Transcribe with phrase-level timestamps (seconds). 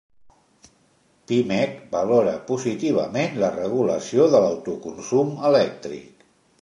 [1.31, 6.27] Pimec valora positivament la regulació de l'autoconsum elèctric